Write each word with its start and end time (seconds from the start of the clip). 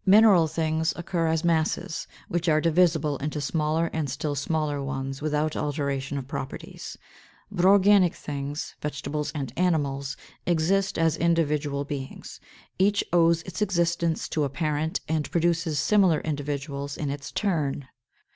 = 0.00 0.04
Mineral 0.14 0.48
things 0.48 0.92
occur 0.96 1.28
as 1.28 1.44
masses, 1.44 2.08
which 2.28 2.48
are 2.48 2.60
divisible 2.60 3.18
into 3.18 3.40
smaller 3.40 3.86
and 3.92 4.10
still 4.10 4.34
smaller 4.34 4.82
ones 4.82 5.22
without 5.22 5.54
alteration 5.54 6.18
of 6.18 6.26
properties. 6.26 6.98
But 7.52 7.64
organic 7.66 8.12
things 8.12 8.74
(vegetables 8.82 9.30
and 9.32 9.52
animals) 9.56 10.16
exist 10.44 10.98
as 10.98 11.16
individual 11.16 11.84
beings. 11.84 12.40
Each 12.80 13.04
owes 13.12 13.42
its 13.42 13.62
existence 13.62 14.28
to 14.30 14.42
a 14.42 14.48
parent, 14.48 15.02
and 15.08 15.30
produces 15.30 15.78
similar 15.78 16.18
individuals 16.22 16.96
in 16.96 17.08
its 17.08 17.30
turn. 17.30 17.86